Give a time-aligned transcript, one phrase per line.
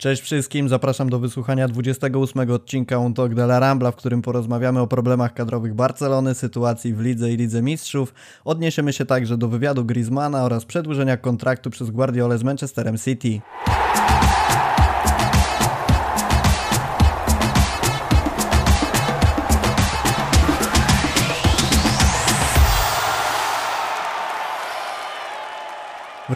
[0.00, 4.80] Cześć wszystkim, zapraszam do wysłuchania 28 odcinka Un Talk de la Rambla, w którym porozmawiamy
[4.80, 8.14] o problemach kadrowych Barcelony, sytuacji w lidze i lidze mistrzów.
[8.44, 13.40] Odniesiemy się także do wywiadu Griezmana oraz przedłużenia kontraktu przez Guardiolę z Manchesterem City.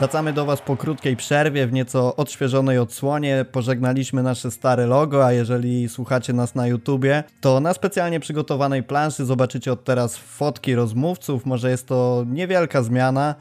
[0.03, 3.45] Wracamy do Was po krótkiej przerwie, w nieco odświeżonej odsłonie.
[3.53, 9.25] Pożegnaliśmy nasze stare logo, a jeżeli słuchacie nas na YouTubie, to na specjalnie przygotowanej planszy
[9.25, 11.46] zobaczycie od teraz fotki rozmówców.
[11.46, 13.35] Może jest to niewielka zmiana,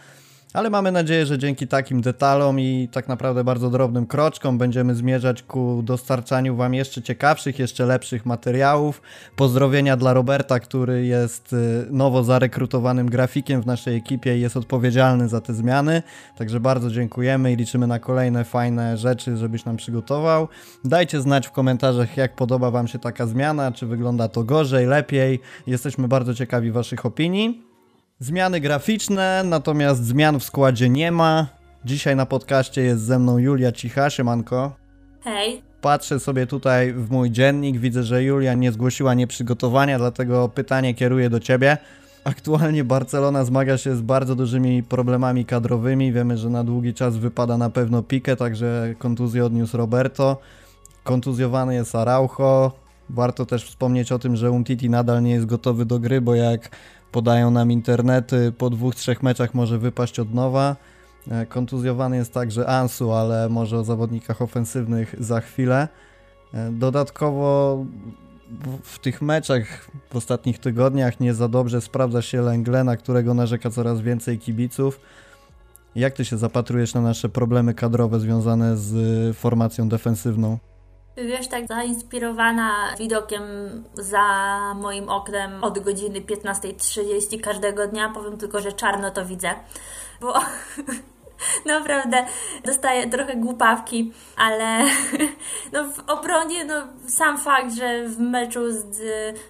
[0.53, 5.43] ale mamy nadzieję, że dzięki takim detalom i tak naprawdę bardzo drobnym kroczkom będziemy zmierzać
[5.43, 9.01] ku dostarczaniu Wam jeszcze ciekawszych, jeszcze lepszych materiałów.
[9.35, 15.29] Pozdrowienia dla Roberta, który jest y, nowo zarekrutowanym grafikiem w naszej ekipie i jest odpowiedzialny
[15.29, 16.03] za te zmiany.
[16.37, 20.47] Także bardzo dziękujemy i liczymy na kolejne fajne rzeczy, żebyś nam przygotował.
[20.85, 25.39] Dajcie znać w komentarzach, jak podoba Wam się taka zmiana, czy wygląda to gorzej, lepiej.
[25.67, 27.70] Jesteśmy bardzo ciekawi Waszych opinii.
[28.21, 31.47] Zmiany graficzne, natomiast zmian w składzie nie ma.
[31.85, 34.75] Dzisiaj na podcaście jest ze mną Julia Cicha, siemanko.
[35.21, 35.61] Hej.
[35.81, 41.29] Patrzę sobie tutaj w mój dziennik, widzę, że Julia nie zgłosiła nieprzygotowania, dlatego pytanie kieruję
[41.29, 41.77] do Ciebie.
[42.23, 46.13] Aktualnie Barcelona zmaga się z bardzo dużymi problemami kadrowymi.
[46.13, 50.37] Wiemy, że na długi czas wypada na pewno Pique, także kontuzję odniósł Roberto.
[51.03, 52.71] Kontuzjowany jest Araujo.
[53.09, 56.69] Warto też wspomnieć o tym, że Umtiti nadal nie jest gotowy do gry, bo jak
[57.11, 60.75] podają nam internety, po dwóch, trzech meczach może wypaść od nowa.
[61.31, 65.87] E, kontuzjowany jest także Ansu, ale może o zawodnikach ofensywnych za chwilę.
[66.53, 67.85] E, dodatkowo
[68.83, 73.69] w tych meczach w ostatnich tygodniach nie za dobrze sprawdza się Lengle, na którego narzeka
[73.69, 74.99] coraz więcej kibiców.
[75.95, 80.57] Jak ty się zapatrujesz na nasze problemy kadrowe związane z formacją defensywną?
[81.17, 83.43] Wiesz, tak zainspirowana widokiem
[83.93, 84.23] za
[84.75, 89.53] moim oknem od godziny 15.30 każdego dnia, powiem tylko, że czarno to widzę,
[90.21, 90.33] bo
[91.65, 92.25] naprawdę
[92.65, 94.79] dostaję trochę głupawki, ale
[95.73, 98.97] no, w obronie no, sam fakt, że w meczu z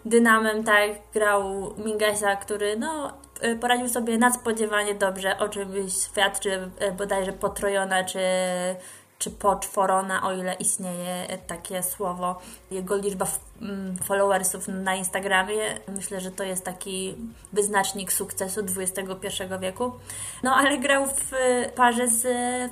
[0.05, 3.13] Dynamem tak grał Mingesa, który no,
[3.61, 8.19] poradził sobie nadspodziewanie dobrze, o czym świadczy bodajże potrojona czy
[9.21, 12.39] czy poczworona, o ile istnieje takie słowo.
[12.71, 13.27] Jego liczba
[13.61, 17.15] mm, followersów na Instagramie, myślę, że to jest taki
[17.53, 19.91] wyznacznik sukcesu XXI wieku.
[20.43, 21.31] No ale grał w
[21.75, 22.27] parze z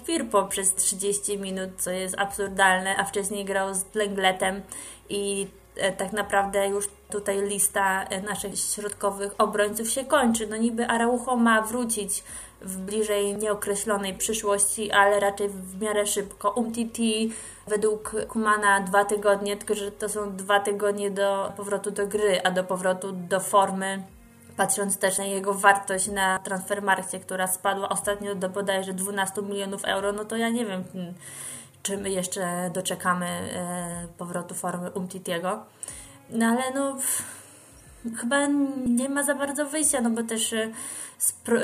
[0.05, 4.61] Firpo przez 30 minut, co jest absurdalne, a wcześniej grał z Lengletem
[5.09, 10.47] i e, tak naprawdę już tutaj lista e, naszych środkowych obrońców się kończy.
[10.47, 12.23] No niby Araujo ma wrócić
[12.61, 16.51] w bliżej nieokreślonej przyszłości, ale raczej w miarę szybko.
[16.51, 17.33] Umtiti
[17.67, 22.51] według Kumana dwa tygodnie, tylko że to są dwa tygodnie do powrotu do gry, a
[22.51, 24.03] do powrotu do formy
[24.59, 30.11] patrząc też na jego wartość na transfermarkcie, która spadła ostatnio do bodajże 12 milionów euro,
[30.11, 30.83] no to ja nie wiem,
[31.83, 35.65] czy my jeszcze doczekamy e, powrotu formy Umtitiego.
[36.29, 36.97] No ale no
[38.15, 38.47] chyba
[38.87, 40.69] nie ma za bardzo wyjścia, no bo też e,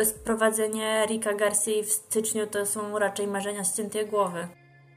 [0.06, 4.47] sprowadzenie Rika Garcia w styczniu to są raczej marzenia ściętej głowy.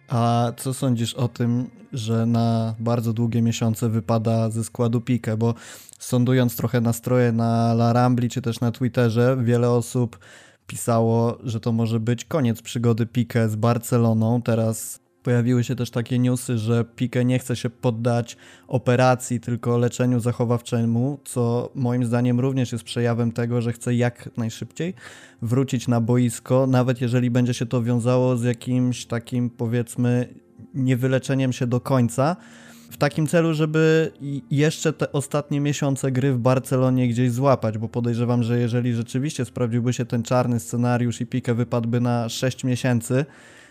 [0.08, 5.36] A co sądzisz o tym, że na bardzo długie miesiące wypada ze składu Pique?
[5.36, 5.54] Bo
[5.98, 10.18] sądując trochę nastroje na La Rambli czy też na Twitterze, wiele osób
[10.66, 14.42] pisało, że to może być koniec przygody Pique z Barceloną.
[14.42, 18.36] Teraz Pojawiły się też takie newsy, że Pique nie chce się poddać
[18.68, 24.94] operacji, tylko leczeniu zachowawczemu, co moim zdaniem również jest przejawem tego, że chce jak najszybciej
[25.42, 30.28] wrócić na boisko, nawet jeżeli będzie się to wiązało z jakimś takim powiedzmy
[30.74, 32.36] niewyleczeniem się do końca.
[32.90, 34.12] W takim celu, żeby
[34.50, 39.92] jeszcze te ostatnie miesiące gry w Barcelonie gdzieś złapać, bo podejrzewam, że jeżeli rzeczywiście sprawdziłby
[39.92, 43.24] się ten czarny scenariusz i Pique wypadłby na 6 miesięcy,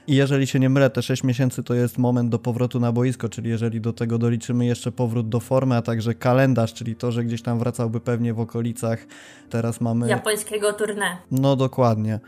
[0.08, 3.30] i jeżeli się nie mylę, te 6 miesięcy to jest moment do powrotu na boisko,
[3.30, 7.24] czyli jeżeli do tego doliczymy jeszcze powrót do formy, a także kalendarz, czyli to, że
[7.24, 9.06] gdzieś tam wracałby pewnie w okolicach,
[9.50, 10.10] teraz mamy...
[10.10, 11.16] Japońskiego tournée.
[11.32, 12.20] No dokładnie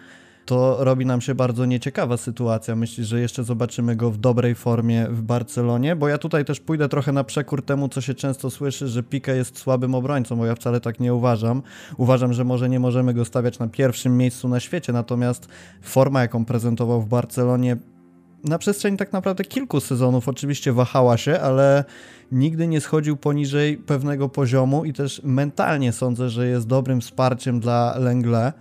[0.49, 2.75] to robi nam się bardzo nieciekawa sytuacja.
[2.75, 5.95] Myślisz, że jeszcze zobaczymy go w dobrej formie w Barcelonie?
[5.95, 9.35] Bo ja tutaj też pójdę trochę na przekór temu, co się często słyszy, że Pique
[9.35, 11.61] jest słabym obrońcą, bo ja wcale tak nie uważam.
[11.97, 15.47] Uważam, że może nie możemy go stawiać na pierwszym miejscu na świecie, natomiast
[15.81, 17.77] forma, jaką prezentował w Barcelonie
[18.43, 21.83] na przestrzeni tak naprawdę kilku sezonów oczywiście wahała się, ale
[22.31, 27.97] nigdy nie schodził poniżej pewnego poziomu i też mentalnie sądzę, że jest dobrym wsparciem dla
[27.97, 28.53] Lengle.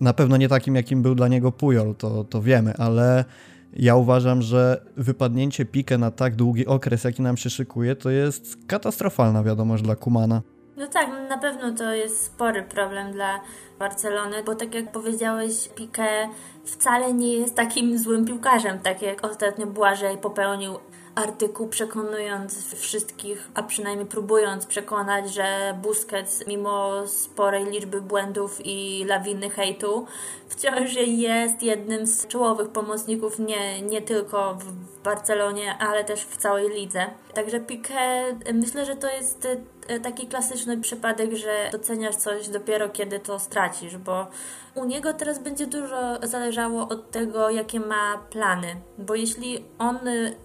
[0.00, 3.24] Na pewno nie takim, jakim był dla niego Pujol, to, to wiemy, ale
[3.72, 8.56] Ja uważam, że wypadnięcie Pique na tak długi okres, jaki nam się szykuje, to jest
[8.66, 10.42] katastrofalna wiadomość dla Kumana.
[10.76, 13.40] No tak, na pewno to jest spory problem dla
[13.78, 16.28] Barcelony, bo tak jak powiedziałeś, Piqué
[16.64, 20.72] wcale nie jest takim złym piłkarzem, tak jak ostatnio Błażej popełnił
[21.16, 29.50] artykuł przekonując wszystkich, a przynajmniej próbując przekonać, że Busquets mimo sporej liczby błędów i lawiny
[29.50, 30.06] hejtu
[30.48, 36.70] wciąż jest jednym z czołowych pomocników nie, nie tylko w Barcelonie, ale też w całej
[36.70, 37.06] lidze.
[37.34, 39.48] Także Piqué myślę, że to jest
[39.88, 44.26] e, taki klasyczny przypadek, że doceniasz coś dopiero kiedy to stracisz, bo
[44.74, 48.76] u niego teraz będzie dużo zależało od tego, jakie ma plany.
[48.98, 49.98] Bo jeśli on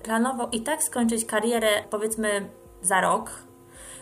[0.04, 2.50] planował i tak skończyć karierę, powiedzmy,
[2.82, 3.32] za rok,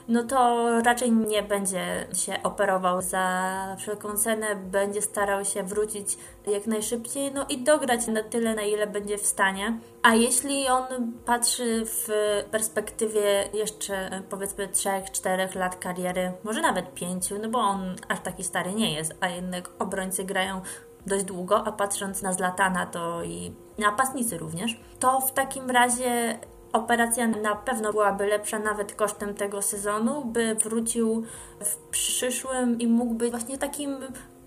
[0.10, 6.18] no to raczej nie będzie się operował za wszelką cenę, będzie starał się wrócić
[6.48, 9.80] jak najszybciej, no i dograć na tyle, na ile będzie w stanie.
[10.04, 12.08] A jeśli on patrzy w
[12.52, 18.74] perspektywie jeszcze powiedzmy 3-4 lat kariery, może nawet 5, no bo on aż taki stary
[18.74, 20.62] nie jest, a jednak obrońcy grają
[21.06, 26.40] dość długo, a patrząc na Zlatana to i napastnicy również, to w takim razie
[26.74, 31.24] operacja na pewno byłaby lepsza nawet kosztem tego sezonu, by wrócił
[31.60, 33.98] w przyszłym i mógł być właśnie takim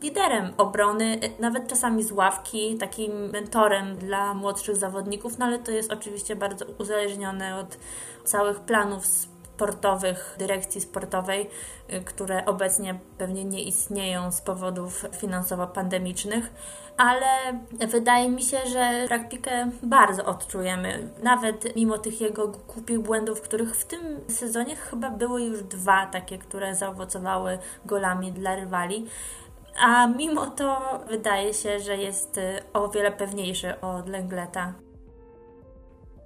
[0.02, 5.92] liderem obrony, nawet czasami z ławki, takim mentorem dla młodszych zawodników, no ale to jest
[5.92, 7.78] oczywiście bardzo uzależnione od
[8.24, 9.06] całych planów
[9.54, 11.50] sportowych, dyrekcji sportowej,
[11.92, 16.50] y, które obecnie pewnie nie istnieją z powodów finansowo-pandemicznych,
[16.96, 17.26] ale
[17.88, 21.08] wydaje mi się, że Pique bardzo odczujemy.
[21.22, 26.38] Nawet mimo tych jego głupich błędów, których w tym sezonie chyba były już dwa takie,
[26.38, 29.06] które zaowocowały golami dla rywali.
[29.80, 34.74] A mimo to wydaje się, że jest y, o wiele pewniejszy od Lengleta.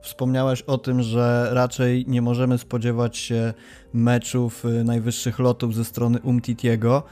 [0.07, 3.55] Wspomniałeś o tym, że raczej nie możemy spodziewać się
[3.95, 7.03] meczów y, najwyższych lotów ze strony Umtitiego.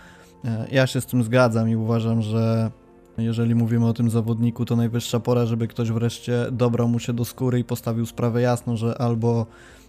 [0.44, 2.70] E, ja się z tym zgadzam i uważam, że
[3.18, 7.24] jeżeli mówimy o tym zawodniku, to najwyższa pora, żeby ktoś wreszcie dobrał mu się do
[7.24, 9.46] skóry i postawił sprawę jasno, że albo,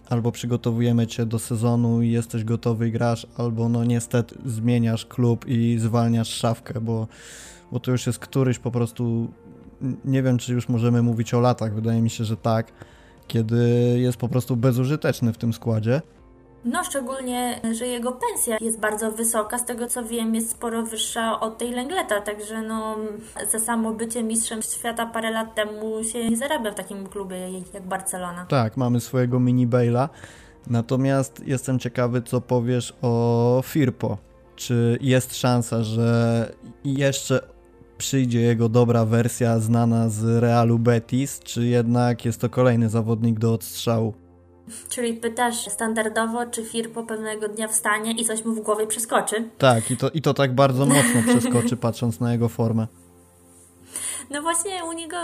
[0.08, 5.44] albo przygotowujemy cię do sezonu i jesteś gotowy i grasz, albo no niestety zmieniasz klub
[5.48, 7.06] i zwalniasz szafkę, bo,
[7.72, 9.28] bo to już jest któryś po prostu,
[10.04, 12.72] nie wiem czy już możemy mówić o latach, wydaje mi się, że tak,
[13.28, 13.66] kiedy
[13.98, 16.02] jest po prostu bezużyteczny w tym składzie.
[16.64, 19.58] No, szczególnie, że jego pensja jest bardzo wysoka.
[19.58, 22.96] Z tego co wiem, jest sporo wyższa od tej Lengleta, także no,
[23.52, 27.36] za samo bycie mistrzem świata parę lat temu się nie zarabia w takim klubie
[27.74, 28.46] jak Barcelona.
[28.46, 30.08] Tak, mamy swojego mini Bale'a.
[30.66, 34.18] Natomiast jestem ciekawy, co powiesz o Firpo.
[34.56, 36.52] Czy jest szansa, że
[36.84, 37.40] jeszcze
[37.98, 43.52] przyjdzie jego dobra wersja znana z Realu Betis, czy jednak jest to kolejny zawodnik do
[43.52, 44.14] odstrzału?
[44.88, 49.50] Czyli pytasz standardowo, czy Firpo pewnego dnia wstanie i coś mu w głowie przeskoczy?
[49.58, 52.86] Tak, i to, i to tak bardzo mocno przeskoczy, patrząc na jego formę.
[54.30, 55.16] No właśnie u niego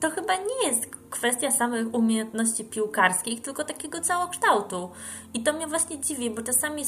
[0.00, 4.90] to chyba nie jest kwestia samych umiejętności piłkarskich, tylko takiego całokształtu.
[5.34, 6.82] I to mnie właśnie dziwi, bo czasami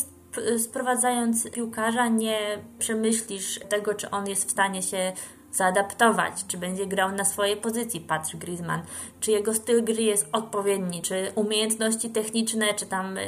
[0.58, 5.12] sprowadzając piłkarza nie przemyślisz tego, czy on jest w stanie się
[5.52, 8.82] zaadaptować, czy będzie grał na swojej pozycji Patrick Griezmann,
[9.20, 13.22] czy jego styl gry jest odpowiedni, czy umiejętności techniczne, czy tam y,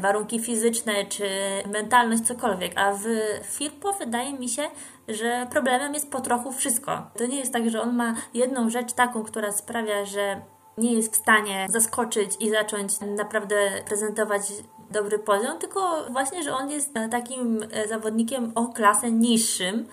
[0.00, 1.28] warunki fizyczne, czy
[1.72, 2.72] mentalność, cokolwiek.
[2.76, 3.04] A w
[3.42, 4.62] Firpo wydaje mi się,
[5.08, 7.10] że problemem jest po trochu wszystko.
[7.18, 10.40] To nie jest tak, że on ma jedną rzecz taką, która sprawia, że
[10.78, 13.56] nie jest w stanie zaskoczyć i zacząć naprawdę
[13.86, 14.42] prezentować
[14.90, 19.86] dobry poziom, tylko właśnie, że on jest takim e, zawodnikiem o klasę niższym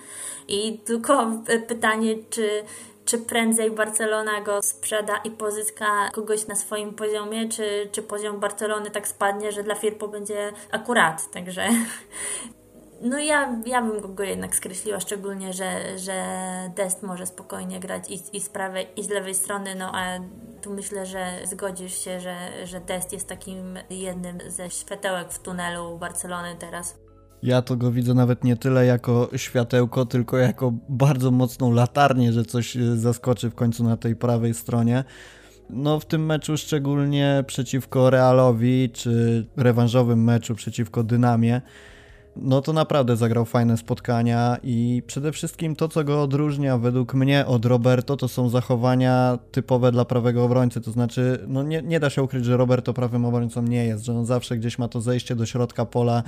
[0.48, 1.32] i tylko
[1.68, 2.64] pytanie, czy
[3.08, 8.92] czy prędzej Barcelona go sprzeda i pozyska kogoś na swoim poziomie, czy, czy poziom Barcelony
[8.92, 11.32] tak spadnie, że dla Firpo będzie akurat.
[11.32, 11.70] Także
[13.02, 16.24] no ja, ja bym go jednak skreśliła, szczególnie, że, że
[16.76, 20.20] Dest może spokojnie grać i, i z prawej, i z lewej strony, no a
[20.62, 22.36] tu myślę, że zgodzisz się, że,
[22.66, 26.98] że Dest jest takim jednym ze światełek w tunelu Barcelony teraz.
[27.44, 32.46] Ja to go widzę nawet nie tyle jako światełko, tylko jako bardzo mocną latarnię, że
[32.46, 35.04] coś zaskoczy w końcu na tej prawej stronie.
[35.70, 41.62] No w tym meczu szczególnie przeciwko Realowi, czy rewanżowym meczu przeciwko Dynamie,
[42.42, 47.46] no to naprawdę zagrał fajne spotkania i przede wszystkim to, co go odróżnia według mnie
[47.46, 52.10] od Roberto, to są zachowania typowe dla prawego obrońcy, to znaczy, no nie, nie da
[52.10, 55.36] się ukryć, że Roberto prawym obrońcą nie jest, że on zawsze gdzieś ma to zejście
[55.36, 56.24] do środka pola,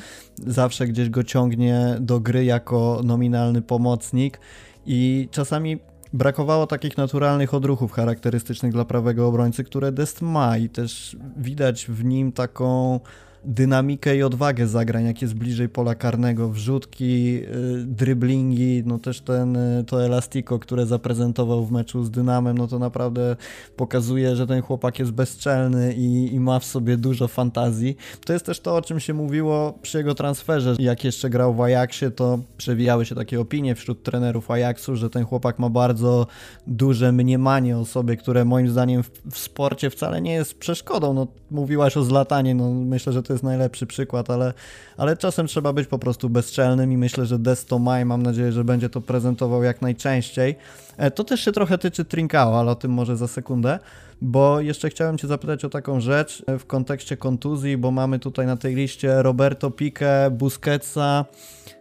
[0.48, 4.40] zawsze gdzieś go ciągnie do gry jako nominalny pomocnik.
[4.86, 5.80] I czasami
[6.14, 12.06] brakowało takich naturalnych odruchów charakterystycznych dla prawego obrońcy, które Dest ma i też widać w
[12.06, 13.00] nim taką
[13.46, 19.56] dynamikę i odwagę zagrań, jak jest bliżej pola karnego, wrzutki, y, dryblingi, no też ten,
[19.56, 23.36] y, to elastiko, które zaprezentował w meczu z Dynamem, no to naprawdę
[23.76, 27.98] pokazuje, że ten chłopak jest bezczelny i, i ma w sobie dużo fantazji.
[28.26, 30.76] To jest też to, o czym się mówiło przy jego transferze.
[30.80, 35.26] Jak jeszcze grał w Ajaxie, to przewijały się takie opinie wśród trenerów Ajaxu, że ten
[35.26, 36.28] chłopak ma bardzo
[36.68, 41.14] duże mniemanie o sobie, które moim zdaniem w, w sporcie wcale nie jest przeszkodą.
[41.14, 44.54] No, mówiłaś o Zlatanie, no myślę, że to jest najlepszy przykład, ale,
[44.98, 48.64] ale czasem trzeba być po prostu bezczelnym i myślę, że Desto Maj, mam nadzieję, że
[48.64, 50.56] będzie to prezentował jak najczęściej.
[50.98, 53.80] E, to też się trochę tyczy Trinkao, ale o tym może za sekundę,
[54.22, 58.46] bo jeszcze chciałem Cię zapytać o taką rzecz e, w kontekście kontuzji, bo mamy tutaj
[58.46, 61.26] na tej liście Roberto Pique, Busquetsa,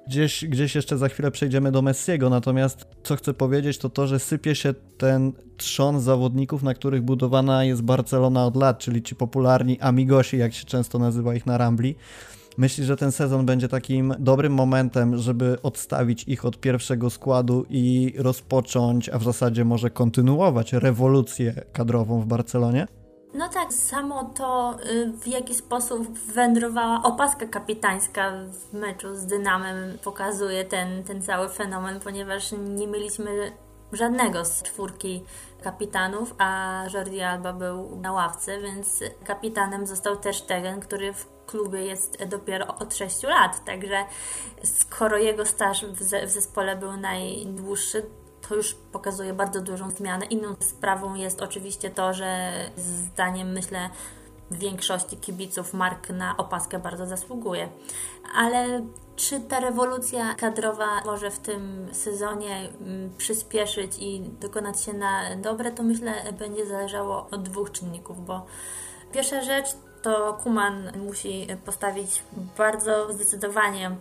[0.08, 4.18] Gdzieś, gdzieś jeszcze za chwilę przejdziemy do Messiego, natomiast co chcę powiedzieć to to, że
[4.18, 9.80] sypie się ten trzon zawodników, na których budowana jest Barcelona od lat, czyli ci popularni
[9.80, 11.94] amigosi, jak się często nazywa ich na Rambli.
[12.56, 18.14] Myślisz, że ten sezon będzie takim dobrym momentem, żeby odstawić ich od pierwszego składu i
[18.18, 22.86] rozpocząć, a w zasadzie może kontynuować rewolucję kadrową w Barcelonie?
[23.34, 29.98] No tak, samo to y, w jaki sposób wędrowała opaska kapitańska w meczu z Dynamem
[30.04, 33.52] pokazuje ten, ten cały fenomen, ponieważ nie mieliśmy
[33.92, 35.24] żadnego z czwórki
[35.62, 41.80] kapitanów, a Jordi Alba był na ławce, więc kapitanem został też Tegen, który w klubie
[41.80, 44.04] jest dopiero od 6 lat, także
[44.64, 48.02] skoro jego staż w zespole był najdłuższy,
[48.48, 50.26] to już pokazuje bardzo dużą zmianę.
[50.26, 53.90] Inną sprawą jest oczywiście to, że zdaniem myślę
[54.50, 57.68] większości kibiców Mark na opaskę bardzo zasługuje.
[58.34, 58.82] Ale
[59.16, 65.72] czy ta rewolucja kadrowa może w tym sezonie mm, przyspieszyć i dokonać się na dobre,
[65.72, 68.46] to myślę będzie zależało od dwóch czynników, bo
[69.12, 69.66] pierwsza rzecz
[70.02, 72.22] to Kuman musi postawić
[72.58, 73.96] bardzo zdecydowanie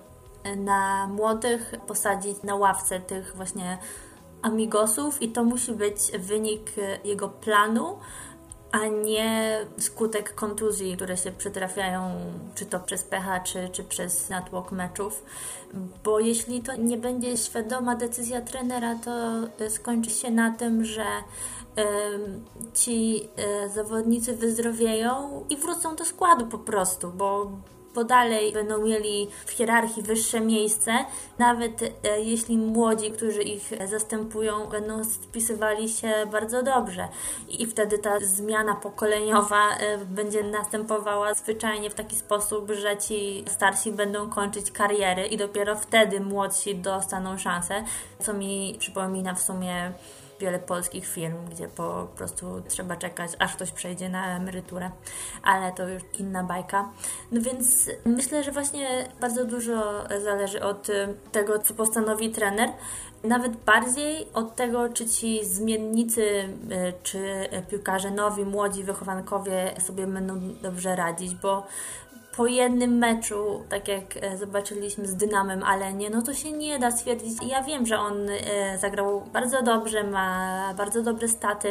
[0.55, 3.77] na młodych, posadzić na ławce tych właśnie
[4.47, 6.71] amigosów i to musi być wynik
[7.03, 7.97] jego planu,
[8.71, 12.15] a nie skutek kontuzji, które się przytrafiają,
[12.55, 15.25] czy to przez pecha, czy, czy przez natłok meczów.
[16.03, 19.11] Bo jeśli to nie będzie świadoma decyzja trenera, to
[19.69, 21.05] skończy się na tym, że
[22.73, 27.51] ci e, zawodnicy wyzdrowieją i wrócą do składu po prostu, bo
[27.97, 30.91] bo dalej będą mieli w hierarchii wyższe miejsce,
[31.37, 37.07] nawet e, jeśli młodzi, którzy ich zastępują, będą spisywali się bardzo dobrze.
[37.49, 43.91] I wtedy ta zmiana pokoleniowa e, będzie następowała zwyczajnie w taki sposób, że ci starsi
[43.91, 47.83] będą kończyć kariery i dopiero wtedy młodsi dostaną szansę,
[48.19, 49.93] co mi przypomina w sumie
[50.39, 54.91] wiele polskich firm, gdzie po prostu trzeba czekać, aż ktoś przejdzie na emeryturę,
[55.43, 56.89] ale to już inna bajka.
[57.31, 60.87] No więc myślę, że właśnie bardzo dużo zależy od
[61.31, 62.69] tego, co postanowi trener,
[63.23, 70.53] nawet bardziej od tego, czy ci zmiennicy, y, czy piłkarze nowi, młodzi wychowankowie sobie będą
[70.61, 71.67] dobrze radzić, bo
[72.37, 76.79] po jednym meczu, tak jak e, zobaczyliśmy z Dynamem, ale nie, no to się nie
[76.79, 77.37] da stwierdzić.
[77.49, 81.67] Ja wiem, że on e, zagrał bardzo dobrze, ma bardzo dobre staty,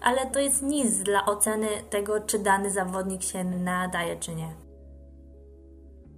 [0.00, 4.48] ale to jest nic dla oceny tego, czy dany zawodnik się nadaje, czy nie.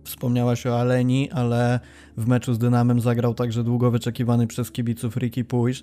[0.04, 1.80] Wspomniałaś o Aleni, ale
[2.16, 5.76] w meczu z Dynamem zagrał także długo wyczekiwany przez kibiców Ricky Puig.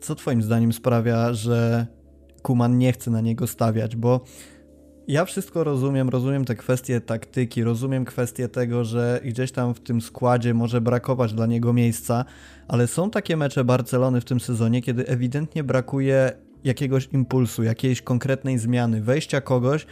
[0.00, 1.86] Co Twoim zdaniem sprawia, że
[2.42, 3.96] Kuman nie chce na niego stawiać?
[3.96, 4.20] Bo
[5.08, 10.00] ja wszystko rozumiem, rozumiem te kwestie taktyki, rozumiem kwestię tego, że gdzieś tam w tym
[10.00, 12.24] składzie może brakować dla niego miejsca,
[12.68, 16.32] ale są takie mecze Barcelony w tym sezonie, kiedy ewidentnie brakuje
[16.64, 19.86] jakiegoś impulsu, jakiejś konkretnej zmiany, wejścia kogoś,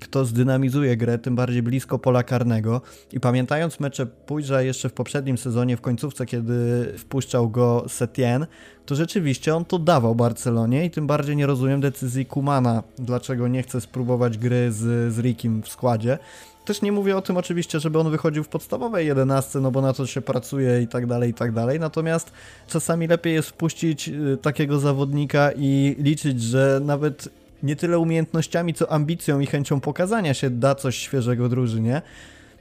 [0.00, 2.80] kto zdynamizuje grę, tym bardziej blisko pola karnego.
[3.12, 8.46] I pamiętając mecze Pójrza jeszcze w poprzednim sezonie, w końcówce, kiedy wpuszczał go Setien,
[8.86, 13.62] to rzeczywiście on to dawał Barcelonie i tym bardziej nie rozumiem decyzji Kumana, dlaczego nie
[13.62, 16.18] chce spróbować gry z, z Rikim w składzie.
[16.66, 19.92] Też nie mówię o tym oczywiście, żeby on wychodził w podstawowej 11, no bo na
[19.92, 21.80] to się pracuje i tak dalej, i tak dalej.
[21.80, 22.32] Natomiast
[22.66, 27.28] czasami lepiej jest wpuścić y, takiego zawodnika i liczyć, że nawet
[27.66, 32.02] nie tyle umiejętnościami, co ambicją i chęcią pokazania się da coś świeżego drużynie.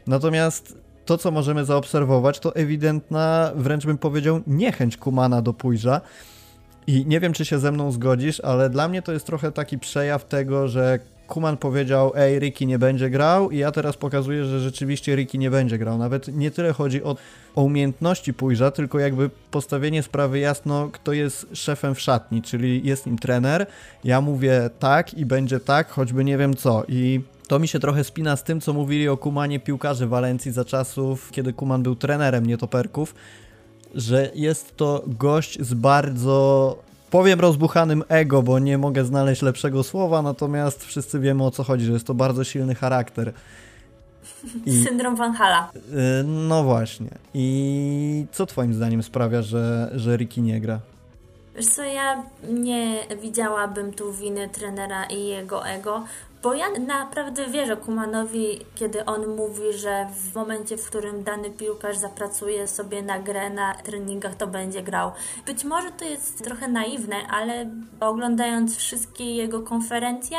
[0.07, 6.01] Natomiast to, co możemy zaobserwować, to ewidentna, wręcz bym powiedział, niechęć Kumana do Pójrza.
[6.87, 9.79] I nie wiem, czy się ze mną zgodzisz, ale dla mnie to jest trochę taki
[9.79, 13.51] przejaw tego, że Kuman powiedział, ej, Ricky nie będzie grał.
[13.51, 15.97] I ja teraz pokazuję, że rzeczywiście Ricky nie będzie grał.
[15.97, 17.15] Nawet nie tyle chodzi o,
[17.55, 23.05] o umiejętności pójrza, tylko jakby postawienie sprawy jasno, kto jest szefem w szatni, czyli jest
[23.05, 23.67] nim trener,
[24.03, 26.83] ja mówię tak i będzie tak, choćby nie wiem co.
[26.87, 30.65] I to mi się trochę spina z tym, co mówili o Kumanie piłkarzy Walencji za
[30.65, 33.15] czasów, kiedy Kuman był trenerem nietoperków,
[33.95, 36.77] że jest to gość z bardzo
[37.15, 41.85] powiem rozbuchanym ego, bo nie mogę znaleźć lepszego słowa, natomiast wszyscy wiemy o co chodzi,
[41.85, 43.33] że jest to bardzo silny charakter.
[44.65, 45.71] I, Syndrom Van Hala.
[45.75, 47.09] Y, no właśnie.
[47.33, 50.79] I co twoim zdaniem sprawia, że, że Ricky nie gra?
[51.55, 56.03] Wiesz co, ja nie widziałabym tu winy trenera i jego ego,
[56.45, 61.97] bo ja naprawdę wierzę Kumanowi, kiedy on mówi, że w momencie, w którym dany piłkarz
[61.97, 65.11] zapracuje sobie na grę na treningach, to będzie grał.
[65.45, 70.37] Być może to jest trochę naiwne, ale oglądając wszystkie jego konferencje,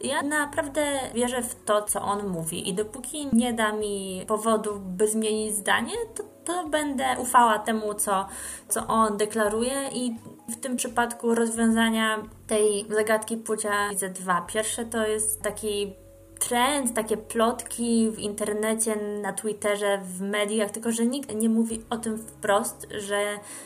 [0.00, 2.68] ja naprawdę wierzę w to, co on mówi.
[2.68, 8.26] I dopóki nie da mi powodów, by zmienić zdanie, to, to będę ufała temu, co,
[8.68, 10.16] co on deklaruje i
[10.48, 14.40] w tym przypadku rozwiązania tej zagadki płcia widzę dwa.
[14.40, 16.03] Pierwsze to jest taki
[16.38, 21.96] trend, takie plotki w internecie, na Twitterze, w mediach, tylko że nikt nie mówi o
[21.96, 23.20] tym wprost, że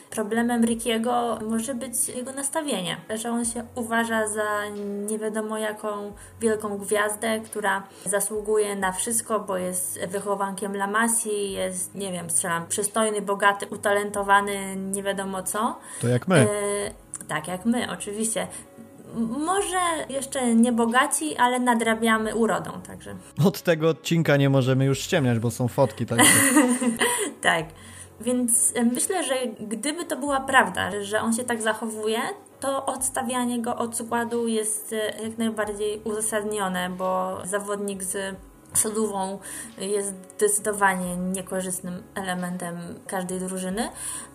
[0.09, 4.69] problemem Rickiego może być jego nastawienie, że on się uważa za
[5.09, 11.95] nie wiadomo jaką wielką gwiazdę, która zasługuje na wszystko, bo jest wychowankiem La Masie, jest,
[11.95, 15.79] nie wiem, strzelam, przystojny, bogaty, utalentowany, nie wiadomo co.
[16.01, 16.35] To jak my.
[16.35, 18.47] E tak jak my, oczywiście.
[19.15, 23.15] Może jeszcze nie bogaci, ale nadrabiamy urodą, także.
[23.45, 26.33] Od tego odcinka nie możemy już ściemniać, bo są fotki, także.
[27.41, 27.65] tak.
[28.21, 32.19] Więc myślę, że gdyby to była prawda, że on się tak zachowuje,
[32.59, 38.35] to odstawianie go od składu jest e, jak najbardziej uzasadnione, bo zawodnik z
[38.73, 39.39] sodówą
[39.77, 43.89] jest zdecydowanie niekorzystnym elementem każdej drużyny.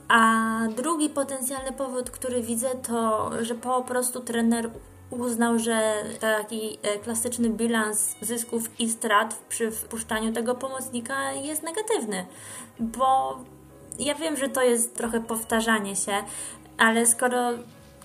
[0.09, 4.71] A drugi potencjalny powód, który widzę, to że po prostu trener
[5.11, 12.27] uznał, że taki e, klasyczny bilans zysków i strat przy wpuszczaniu tego pomocnika jest negatywny,
[12.79, 13.39] bo
[13.99, 16.13] ja wiem, że to jest trochę powtarzanie się,
[16.79, 17.51] ale skoro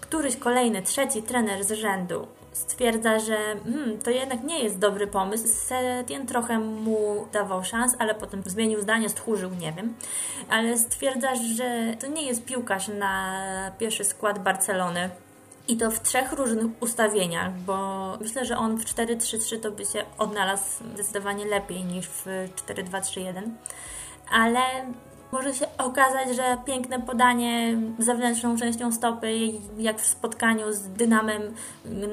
[0.01, 2.27] któryś kolejny, trzeci trener z rzędu
[2.59, 5.47] stwierdza, że hmm, to jednak nie jest dobry pomysł.
[5.47, 9.93] Setien trochę mu dawał szans, ale potem zmienił zdanie, stchórzył, nie wiem.
[10.49, 13.35] Ale stwierdza, że to nie jest piłkarz na
[13.79, 15.09] pierwszy skład Barcelony.
[15.67, 20.05] I to w trzech różnych ustawieniach, bo myślę, że on w 4-3-3 to by się
[20.17, 22.25] odnalazł zdecydowanie lepiej niż w
[22.67, 23.41] 4-2-3-1.
[24.31, 24.59] Ale
[25.31, 29.33] może się okazać, że piękne podanie zewnętrzną częścią stopy,
[29.77, 31.41] jak w spotkaniu z Dynamem,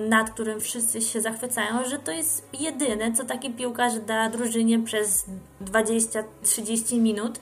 [0.08, 5.26] nad którym wszyscy się zachwycają, że to jest jedyne, co taki piłkarz da drużynie przez
[5.64, 7.40] 20-30 minut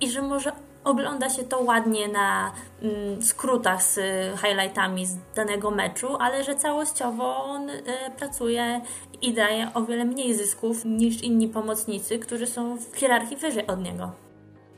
[0.00, 0.52] i że może
[0.84, 4.00] ogląda się to ładnie na mm, skrótach z
[4.40, 7.82] highlightami z danego meczu, ale że całościowo on y,
[8.18, 8.80] pracuje
[9.22, 13.84] i daje o wiele mniej zysków niż inni pomocnicy, którzy są w hierarchii wyżej od
[13.84, 14.29] niego.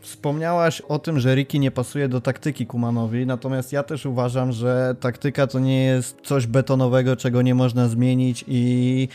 [0.02, 4.96] Wspomniałaś o tym, że Ricky nie pasuje do taktyki Kumanowi, natomiast ja też uważam, że
[5.00, 9.08] taktyka to nie jest coś betonowego, czego nie można zmienić i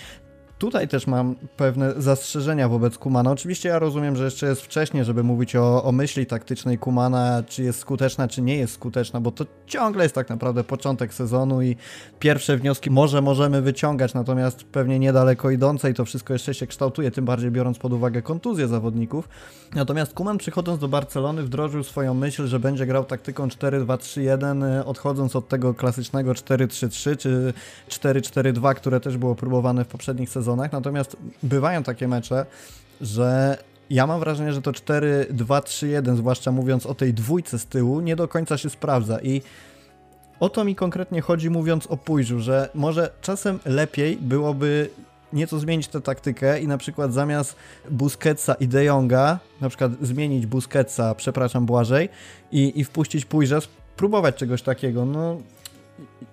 [0.57, 3.31] Tutaj też mam pewne zastrzeżenia wobec Kumana.
[3.31, 7.63] Oczywiście ja rozumiem, że jeszcze jest wcześnie, żeby mówić o, o myśli taktycznej Kumana, czy
[7.63, 11.75] jest skuteczna, czy nie jest skuteczna, bo to ciągle jest tak naprawdę początek sezonu i
[12.19, 17.11] pierwsze wnioski może możemy wyciągać, natomiast pewnie niedaleko idące i to wszystko jeszcze się kształtuje,
[17.11, 19.29] tym bardziej biorąc pod uwagę kontuzję zawodników.
[19.75, 25.47] Natomiast Kuman przychodząc do Barcelony wdrożył swoją myśl, że będzie grał taktyką 4-2-3-1, odchodząc od
[25.47, 27.53] tego klasycznego 4-3-3 czy
[27.89, 32.45] 4-4-2, które też było próbowane w poprzednich sezonach sezonach, natomiast bywają takie mecze,
[33.01, 33.57] że
[33.89, 38.27] ja mam wrażenie, że to 4-2-3-1, zwłaszcza mówiąc o tej dwójce z tyłu, nie do
[38.27, 39.41] końca się sprawdza i
[40.39, 44.89] o to mi konkretnie chodzi mówiąc o pójrzu, że może czasem lepiej byłoby
[45.33, 47.55] nieco zmienić tę taktykę i na przykład zamiast
[47.89, 52.09] Busquetsa i De Jonga, na przykład zmienić Busquetsa, przepraszam Błażej,
[52.51, 55.05] i, i wpuścić Pójrza, spróbować czegoś takiego.
[55.05, 55.37] No,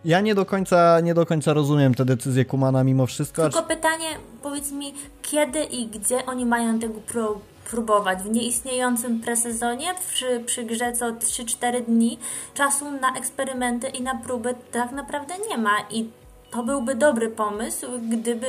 [0.04, 3.42] ja nie do końca, nie do końca rozumiem te decyzje Kumana mimo wszystko.
[3.42, 4.06] Tylko pytanie,
[4.42, 8.18] powiedz mi, kiedy i gdzie oni mają tego pro, próbować?
[8.18, 12.18] W nieistniejącym presezonie, przy, przy grze co 3-4 dni,
[12.54, 16.10] czasu na eksperymenty i na próby tak naprawdę nie ma i
[16.50, 18.46] to byłby dobry pomysł, gdyby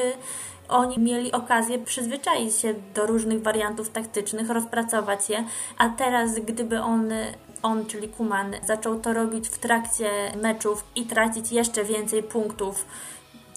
[0.69, 5.43] oni mieli okazję przyzwyczaić się do różnych wariantów taktycznych, rozpracować je,
[5.77, 7.11] a teraz gdyby on
[7.65, 10.09] on, czyli Kuman, zaczął to robić w trakcie
[10.41, 12.85] meczów i tracić jeszcze więcej punktów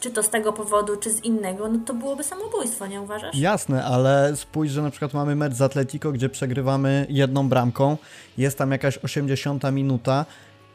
[0.01, 3.37] czy to z tego powodu, czy z innego, no to byłoby samobójstwo, nie uważasz?
[3.37, 7.97] Jasne, ale spójrz, że na przykład mamy mecz z Atletico, gdzie przegrywamy jedną bramką,
[8.39, 10.27] jest tam jakaś 80 minuta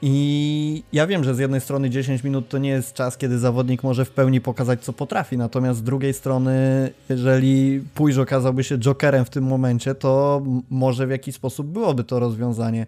[0.06, 3.84] i ja wiem, że z jednej strony 10 minut to nie jest czas, kiedy zawodnik
[3.84, 9.26] może w pełni pokazać, co potrafi, natomiast z drugiej strony, jeżeli Pójż okazałby się jokerem
[9.26, 12.86] w tym momencie, to może w jakiś sposób byłoby to rozwiązanie.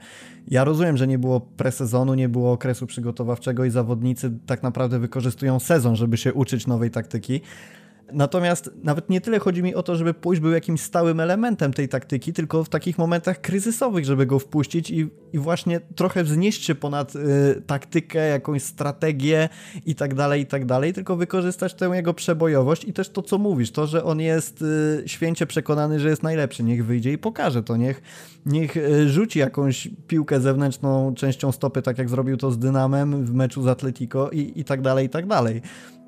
[0.47, 5.59] Ja rozumiem, że nie było presezonu, nie było okresu przygotowawczego i zawodnicy tak naprawdę wykorzystują
[5.59, 7.41] sezon, żeby się uczyć nowej taktyki.
[8.13, 11.89] Natomiast nawet nie tyle chodzi mi o to, żeby pójść był jakimś stałym elementem tej
[11.89, 16.75] taktyki, tylko w takich momentach kryzysowych, żeby go wpuścić i, i właśnie trochę wznieść się
[16.75, 19.49] ponad y, taktykę, jakąś strategię
[19.85, 23.37] i tak dalej, i tak dalej, tylko wykorzystać tę jego przebojowość i też to, co
[23.37, 26.63] mówisz, to, że on jest y, święcie przekonany, że jest najlepszy.
[26.63, 28.01] Niech wyjdzie i pokaże to, niech,
[28.45, 33.33] niech y, rzuci jakąś piłkę zewnętrzną częścią stopy, tak jak zrobił to z Dynamem w
[33.33, 35.61] meczu z Atletico i, i tak dalej, i tak dalej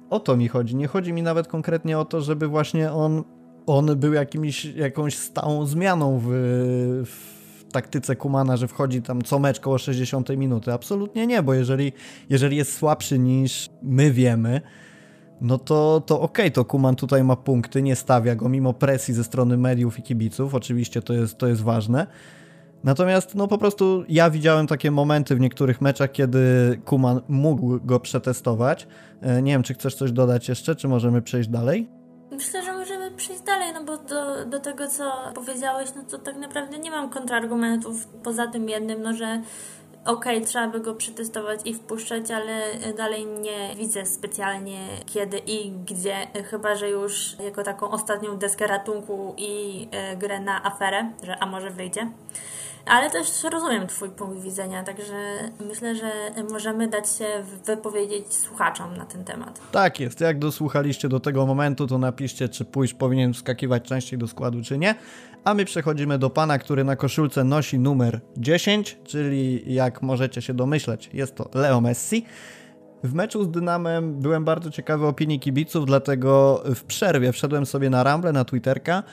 [0.10, 0.76] o to mi chodzi.
[0.76, 3.24] Nie chodzi mi nawet konkretnie o to, żeby właśnie on,
[3.65, 6.28] on był jakimś, jakąś stałą zmianą w,
[7.06, 10.74] w taktyce Kumana, że wchodzi tam co mecz koło 60 minuty.
[10.74, 11.93] Absolutnie nie, bo jeżeli,
[12.30, 14.62] jeżeli jest słabszy niż my wiemy,
[15.41, 19.13] no to, to okej, okay, to Kuman tutaj ma punkty, nie stawia go mimo presji
[19.13, 22.08] ze strony mediów i kibiców, oczywiście to jest, to jest ważne,
[22.84, 26.40] Natomiast no po prostu ja widziałem takie momenty w niektórych meczach, kiedy
[26.86, 28.88] Kuman mógł go przetestować.
[29.22, 31.90] E, nie wiem, czy chcesz coś dodać jeszcze, czy możemy przejść dalej?
[32.32, 36.36] Myślę, że możemy przejść dalej, no bo do, do tego, co powiedziałeś, no to tak
[36.38, 39.42] naprawdę nie mam kontrargumentów poza tym jednym, no że
[40.06, 42.62] okej, okay, trzeba by go przetestować i wpuszczać, ale
[42.98, 46.16] dalej nie widzę specjalnie kiedy i gdzie,
[46.50, 51.46] chyba że już jako taką ostatnią deskę ratunku i e, grę na aferę, że a
[51.46, 52.12] może wyjdzie.
[52.89, 55.13] Ale też rozumiem Twój punkt widzenia, także
[55.67, 56.12] myślę, że
[56.52, 57.26] możemy dać się
[57.65, 59.62] wypowiedzieć słuchaczom na ten temat.
[59.71, 60.21] Tak jest.
[60.21, 64.78] Jak dosłuchaliście do tego momentu, to napiszcie, czy pójść powinien wskakiwać częściej do składu, czy
[64.78, 64.95] nie.
[65.43, 70.54] A my przechodzimy do pana, który na koszulce nosi numer 10, czyli jak możecie się
[70.54, 72.26] domyśleć, jest to Leo Messi.
[73.04, 78.04] W meczu z Dynamem byłem bardzo ciekawy opinii kibiców, dlatego w przerwie wszedłem sobie na
[78.04, 79.04] Ramble, na Twitterka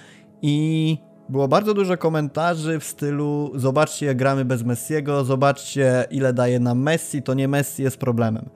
[0.42, 6.60] i było bardzo dużo komentarzy w stylu zobaczcie jak gramy bez Messiego, zobaczcie ile daje
[6.60, 8.48] nam Messi, to nie Messi jest problemem.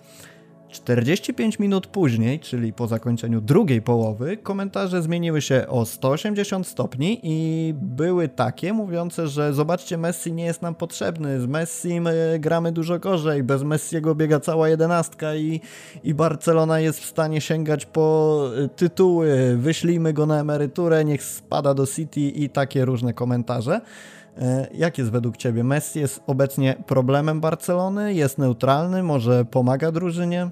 [0.70, 7.74] 45 minut później, czyli po zakończeniu drugiej połowy, komentarze zmieniły się o 180 stopni i
[7.82, 12.00] były takie mówiące, że zobaczcie, Messi nie jest nam potrzebny, z Messi
[12.38, 15.60] gramy dużo gorzej, bez Messiego biega cała jedenastka i,
[16.04, 21.74] i Barcelona jest w stanie sięgać po y, tytuły, wyślijmy go na emeryturę, niech spada
[21.74, 23.80] do City i takie różne komentarze.
[24.38, 25.64] E, jak jest według Ciebie?
[25.64, 28.14] Messi jest obecnie problemem Barcelony?
[28.14, 29.02] Jest neutralny?
[29.02, 30.50] Może pomaga drużynie?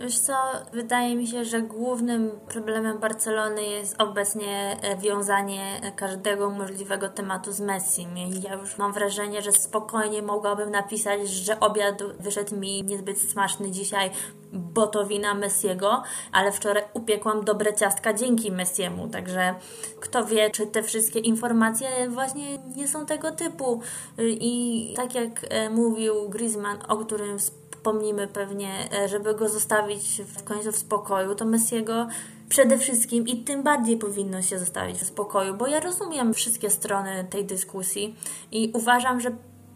[0.00, 0.34] Wiesz co,
[0.72, 7.60] wydaje mi się, że głównym problemem Barcelony jest obecnie e, wiązanie każdego możliwego tematu z
[7.60, 8.08] Messim.
[8.42, 14.10] Ja już mam wrażenie, że spokojnie mogłabym napisać, że obiad wyszedł mi niezbyt smaczny dzisiaj,
[14.52, 19.54] bo to wina Messiego, ale wczoraj upiekłam dobre ciastka dzięki Messiemu, także
[20.00, 23.80] kto wie, czy te wszystkie informacje właśnie nie są tego typu.
[24.18, 27.38] I tak jak e, mówił Griezmann, o którym
[27.78, 32.06] wspomnimy pewnie, e, żeby go zostawić w końcu w spokoju, to Messiego
[32.48, 37.26] przede wszystkim i tym bardziej powinno się zostawić w spokoju, bo ja rozumiem wszystkie strony
[37.30, 38.16] tej dyskusji
[38.52, 39.30] i uważam, że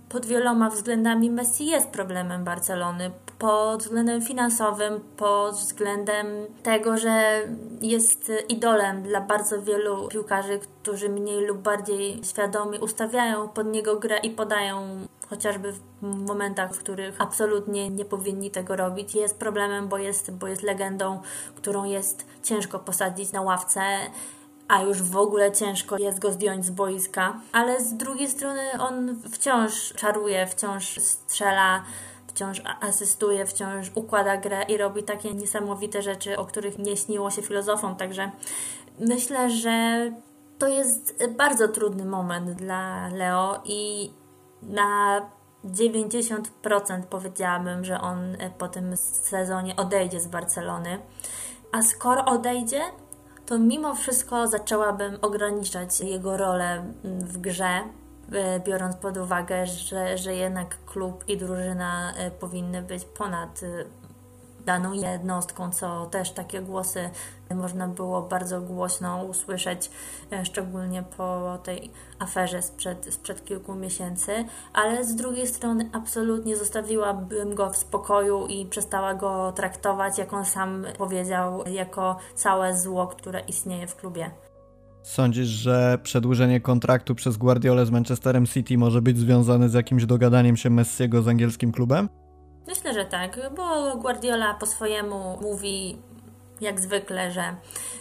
[0.08, 3.10] pod wieloma względami Messi jest problemem Barcelony.
[3.38, 6.26] Pod względem finansowym, pod względem
[6.62, 7.42] tego, że
[7.80, 14.18] jest idolem dla bardzo wielu piłkarzy, którzy mniej lub bardziej świadomie ustawiają pod niego grę
[14.18, 19.14] i podają chociażby w momentach, w których absolutnie nie powinni tego robić.
[19.14, 21.20] Jest problemem, bo jest, bo jest legendą,
[21.56, 23.80] którą jest ciężko posadzić na ławce
[24.68, 27.40] a już w ogóle ciężko jest go zdjąć z boiska.
[27.52, 31.84] Ale z drugiej strony on wciąż czaruje, wciąż strzela,
[32.26, 37.42] wciąż asystuje, wciąż układa grę i robi takie niesamowite rzeczy, o których nie śniło się
[37.42, 37.96] filozofom.
[37.96, 38.30] Także
[39.00, 40.10] myślę, że
[40.58, 44.10] to jest bardzo trudny moment dla Leo i
[44.62, 45.20] na
[45.64, 46.42] 90%
[47.10, 50.98] powiedziałabym, że on po tym sezonie odejdzie z Barcelony.
[51.72, 52.80] A skoro odejdzie,
[53.46, 57.80] to mimo wszystko zaczęłabym ograniczać jego rolę w grze,
[58.32, 63.84] e, biorąc pod uwagę, że, że jednak klub i drużyna e, powinny być ponad e,
[64.64, 67.10] daną jednostką, co też takie głosy
[67.54, 69.90] można było bardzo głośno usłyszeć,
[70.32, 77.54] e, szczególnie po tej aferze sprzed, sprzed kilku miesięcy, ale z drugiej strony absolutnie zostawiłabym
[77.54, 83.40] go w spokoju i przestała go traktować, jak on sam powiedział, jako całe zło, które
[83.40, 84.30] istnieje w klubie.
[85.02, 90.56] Sądzisz, że przedłużenie kontraktu przez Guardiolę z Manchesterem City może być związane z jakimś dogadaniem
[90.56, 92.08] się Messiego z angielskim klubem?
[92.66, 95.98] Myślę, że tak, bo Guardiola po swojemu mówi
[96.62, 97.56] jak zwykle, że,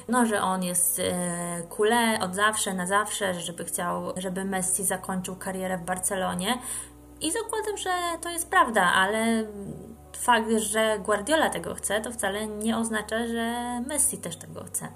[0.08, 5.36] no, że on jest e, kule od zawsze na zawsze, żeby chciał, żeby Messi zakończył
[5.36, 6.58] karierę w Barcelonie.
[7.22, 7.90] I zakładam, że
[8.22, 9.44] to jest prawda, ale
[10.18, 14.88] fakt, że Guardiola tego chce, to wcale nie oznacza, że Messi też tego chce.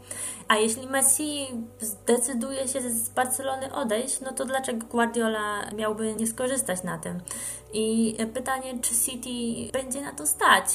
[0.48, 1.48] A jeśli Messi
[1.80, 7.22] zdecyduje się z Barcelony odejść, no to dlaczego Guardiola miałby nie skorzystać na tym?
[7.74, 10.66] I pytanie, czy City będzie na to stać?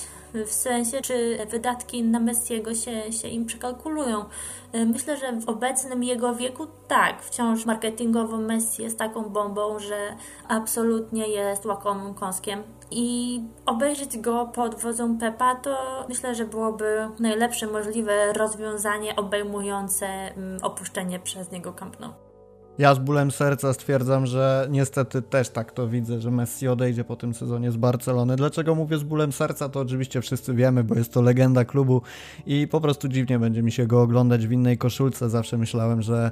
[0.46, 4.24] W sensie, czy wydatki na Messiego się, się im przekalkulują.
[4.72, 10.16] Myślę, że w obecnym jego wieku tak, wciąż marketingowo Messi jest taką bombą, że
[10.48, 17.66] absolutnie jest łakomym kąskiem i obejrzeć go pod wodzą Pepa to myślę, że byłoby najlepsze
[17.66, 22.29] możliwe rozwiązanie obejmujące mm, opuszczenie przez niego Camp Nou.
[22.78, 27.16] Ja z bólem serca stwierdzam, że niestety też tak to widzę, że Messi odejdzie po
[27.16, 28.36] tym sezonie z Barcelony.
[28.36, 32.02] Dlaczego mówię z bólem serca, to oczywiście wszyscy wiemy, bo jest to legenda klubu
[32.46, 35.30] i po prostu dziwnie będzie mi się go oglądać w innej koszulce.
[35.30, 36.30] Zawsze myślałem, że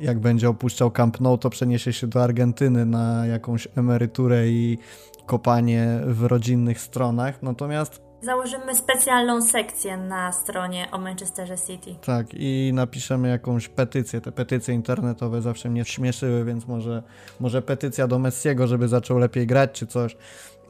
[0.00, 4.78] jak będzie opuszczał Camp Nou, to przeniesie się do Argentyny na jakąś emeryturę i
[5.26, 7.42] kopanie w rodzinnych stronach.
[7.42, 11.94] Natomiast Założymy specjalną sekcję na stronie o Manchesterze City.
[12.06, 14.20] Tak, i napiszemy jakąś petycję.
[14.20, 17.02] Te petycje internetowe zawsze mnie śmieszyły, więc może,
[17.40, 20.16] może petycja do Messiego, żeby zaczął lepiej grać czy coś.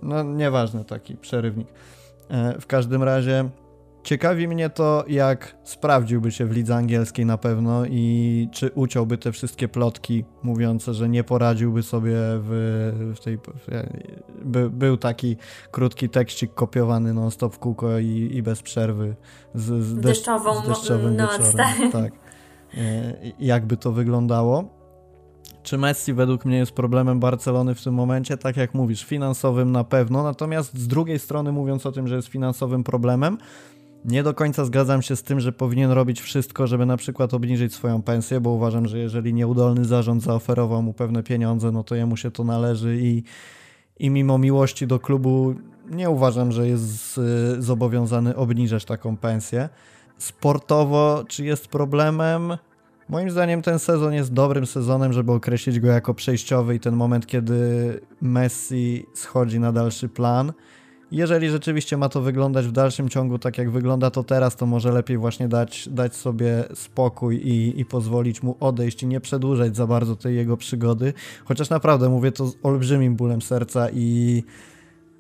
[0.03, 1.69] No nieważne, taki przerywnik.
[2.31, 3.49] E, w każdym razie
[4.03, 9.33] Ciekawi mnie to, jak sprawdziłby się w lidze angielskiej na pewno i czy uciąłby te
[9.33, 13.39] wszystkie plotki mówiące, że nie poradziłby sobie w, w tej...
[14.45, 15.37] By, był taki
[15.71, 19.17] krótki tekścik kopiowany non-stop w kółko i, i bez przerwy
[19.55, 21.57] z, z, deszcz, Deszczową z deszczowym noc, wieczorem.
[21.57, 21.93] Tak.
[21.93, 22.13] tak.
[22.77, 24.81] E, jakby to wyglądało?
[25.63, 28.37] Czy Messi według mnie jest problemem Barcelony w tym momencie?
[28.37, 32.29] Tak jak mówisz, finansowym na pewno, natomiast z drugiej strony mówiąc o tym, że jest
[32.29, 33.39] finansowym problemem,
[34.05, 37.75] nie do końca zgadzam się z tym, że powinien robić wszystko, żeby na przykład obniżyć
[37.75, 42.17] swoją pensję, bo uważam, że jeżeli nieudolny zarząd zaoferował mu pewne pieniądze, no to jemu
[42.17, 43.23] się to należy i,
[43.99, 45.55] i mimo miłości do klubu
[45.91, 47.21] nie uważam, że jest
[47.59, 49.69] zobowiązany obniżać taką pensję.
[50.19, 52.57] Sportowo, czy jest problemem?
[53.09, 57.27] Moim zdaniem ten sezon jest dobrym sezonem, żeby określić go jako przejściowy i ten moment,
[57.27, 60.53] kiedy Messi schodzi na dalszy plan.
[61.13, 64.93] Jeżeli rzeczywiście ma to wyglądać w dalszym ciągu tak, jak wygląda to teraz, to może
[64.93, 69.87] lepiej właśnie dać, dać sobie spokój i, i pozwolić mu odejść i nie przedłużać za
[69.87, 71.13] bardzo tej jego przygody.
[71.45, 74.43] Chociaż naprawdę mówię to z olbrzymim bólem serca i,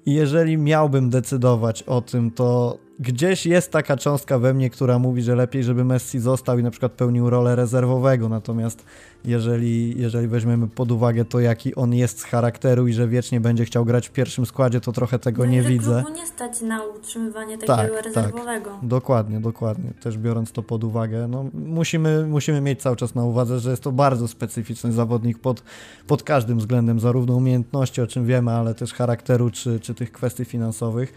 [0.06, 5.22] i jeżeli miałbym decydować o tym, to gdzieś jest taka cząstka we mnie, która mówi,
[5.22, 8.28] że lepiej, żeby Messi został i na przykład pełnił rolę rezerwowego.
[8.28, 8.84] Natomiast
[9.24, 13.64] jeżeli, jeżeli weźmiemy pod uwagę to, jaki on jest z charakteru i że wiecznie będzie
[13.64, 16.04] chciał grać w pierwszym składzie, to trochę tego no nie widzę.
[16.14, 18.04] nie stać na utrzymywanie takiego tak, tak.
[18.04, 18.70] rezerwowego.
[18.70, 19.90] Tak, dokładnie, dokładnie.
[20.02, 23.82] Też biorąc to pod uwagę, no, musimy, musimy mieć cały czas na uwadze, że jest
[23.82, 25.62] to bardzo specyficzny zawodnik pod,
[26.06, 30.44] pod każdym względem, zarówno umiejętności, o czym wiemy, ale też charakteru czy, czy tych kwestii
[30.44, 31.12] finansowych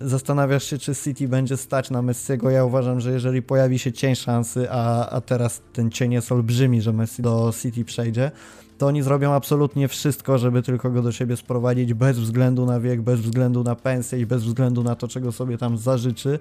[0.00, 2.50] zastanawiasz się, czy City będzie stać na Messiego.
[2.50, 6.82] Ja uważam, że jeżeli pojawi się cień szansy, a, a teraz ten cień jest olbrzymi,
[6.82, 8.30] że Messi do City przejdzie,
[8.78, 13.02] to oni zrobią absolutnie wszystko, żeby tylko go do siebie sprowadzić bez względu na wiek,
[13.02, 16.38] bez względu na pensję i bez względu na to, czego sobie tam zażyczy,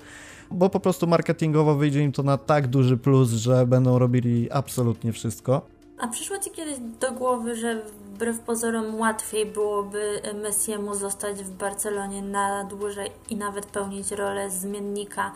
[0.52, 5.14] bo po prostu marketingowo wyjdzie im to na tak duży plus, że będą robili absolutnie
[5.14, 5.77] wszystko.
[5.98, 12.22] A przyszło Ci kiedyś do głowy, że wbrew pozorom łatwiej byłoby Messiemu zostać w Barcelonie
[12.22, 15.32] na dłużej i nawet pełnić rolę zmiennika,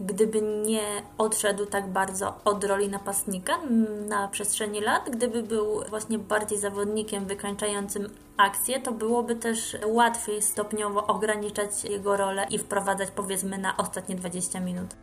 [0.00, 0.82] gdyby nie
[1.18, 3.58] odszedł tak bardzo od roli napastnika
[4.08, 11.06] na przestrzeni lat, gdyby był właśnie bardziej zawodnikiem wykańczającym akcję, to byłoby też łatwiej stopniowo
[11.06, 14.94] ograniczać jego rolę i wprowadzać powiedzmy na ostatnie 20 minut.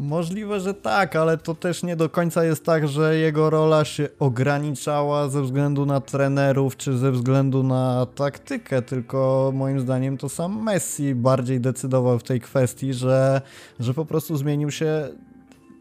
[0.00, 4.08] Możliwe, że tak, ale to też nie do końca jest tak, że jego rola się
[4.18, 10.62] ograniczała ze względu na trenerów czy ze względu na taktykę, tylko moim zdaniem to sam
[10.62, 13.40] Messi bardziej decydował w tej kwestii, że,
[13.80, 15.08] że po prostu zmienił się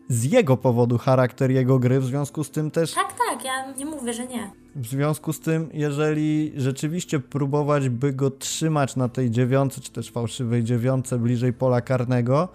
[0.08, 2.93] z jego powodu charakter jego gry, w związku z tym też...
[2.93, 4.51] Tak, tak, ja nie mówię, że nie.
[4.75, 10.12] W związku z tym, jeżeli rzeczywiście próbować by go trzymać na tej dziewiątce, czy też
[10.12, 12.49] fałszywej dziewiątce bliżej pola karnego,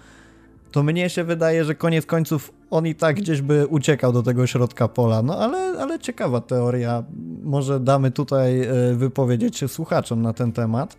[0.75, 4.47] to mnie się wydaje, że koniec końców on i tak gdzieś by uciekał do tego
[4.47, 5.23] środka pola.
[5.23, 7.03] No ale, ale ciekawa teoria.
[7.43, 10.97] Może damy tutaj e, wypowiedzieć się słuchaczom na ten temat.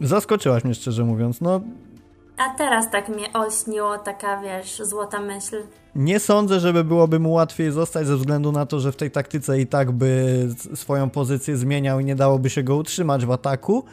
[0.00, 1.40] Zaskoczyłaś mnie szczerze mówiąc.
[1.40, 1.60] No,
[2.36, 5.56] a teraz tak mnie ośniło taka, wiesz, złota myśl.
[5.94, 9.60] Nie sądzę, żeby byłoby mu łatwiej zostać ze względu na to, że w tej taktyce
[9.60, 13.84] i tak by swoją pozycję zmieniał i nie dałoby się go utrzymać w ataku.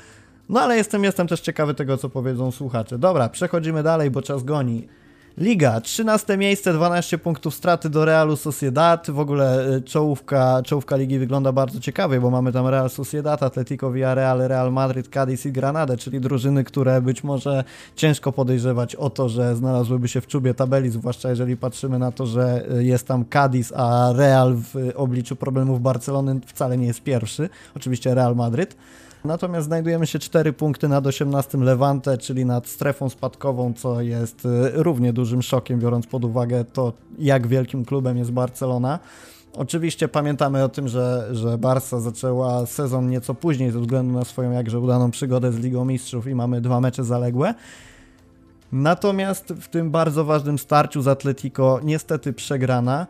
[0.50, 2.98] No ale jestem, jestem też ciekawy tego, co powiedzą słuchacze.
[2.98, 4.88] Dobra, przechodzimy dalej, bo czas goni.
[5.38, 9.12] Liga, 13 miejsce, 12 punktów straty do Realu Sociedad.
[9.12, 13.92] W ogóle e, czołówka, czołówka ligi wygląda bardzo ciekawie, bo mamy tam Real Sociedad, Atletico
[13.92, 17.64] Villarreal, Real Madrid, Cadiz i Granada, czyli drużyny, które być może
[17.96, 22.26] ciężko podejrzewać o to, że znalazłyby się w czubie tabeli, zwłaszcza jeżeli patrzymy na to,
[22.26, 27.50] że e, jest tam Cadiz, a Real w obliczu problemów Barcelony wcale nie jest pierwszy.
[27.76, 28.76] Oczywiście Real Madrid.
[29.26, 34.50] Natomiast znajdujemy się 4 punkty nad 18 Levante, czyli nad strefą spadkową, co jest y,
[34.74, 39.00] równie dużym szokiem, biorąc pod uwagę to, jak wielkim klubem jest Barcelona.
[39.54, 44.52] Oczywiście pamiętamy o tym, że, że Barca zaczęła sezon nieco później ze względu na swoją
[44.52, 47.54] jakże udaną przygodę z Ligą Mistrzów i mamy dwa mecze zaległe.
[48.72, 53.08] Natomiast w tym bardzo ważnym starciu z Atletico niestety przegrana.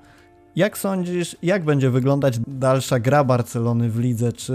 [0.55, 4.33] Jak sądzisz, jak będzie wyglądać dalsza gra Barcelony w lidze?
[4.33, 4.53] Czy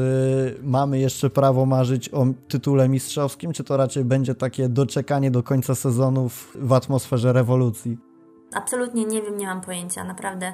[0.62, 5.74] mamy jeszcze prawo marzyć o tytule mistrzowskim, czy to raczej będzie takie doczekanie do końca
[5.74, 7.98] sezonu w atmosferze rewolucji?
[8.56, 10.52] Absolutnie nie wiem, nie mam pojęcia, naprawdę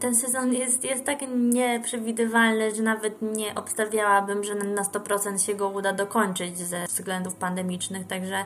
[0.00, 5.68] ten sezon jest, jest tak nieprzewidywalny, że nawet nie obstawiałabym, że na 100% się go
[5.68, 8.44] uda dokończyć ze względów pandemicznych, także